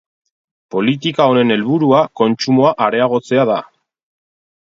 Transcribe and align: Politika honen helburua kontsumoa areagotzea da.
Politika 0.75 1.27
honen 1.33 1.53
helburua 1.57 2.01
kontsumoa 2.21 2.73
areagotzea 2.87 3.47
da. 3.53 3.59